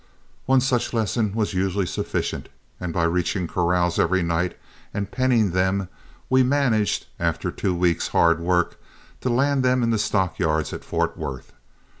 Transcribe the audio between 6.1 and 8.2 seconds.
we managed, after two weeks'